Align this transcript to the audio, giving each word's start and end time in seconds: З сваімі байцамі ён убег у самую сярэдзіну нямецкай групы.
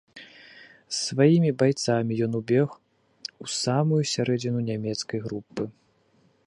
З 0.19 0.95
сваімі 1.07 1.51
байцамі 1.61 2.13
ён 2.27 2.31
убег 2.39 2.67
у 3.45 3.51
самую 3.63 4.01
сярэдзіну 4.15 4.59
нямецкай 4.73 5.19
групы. 5.29 5.63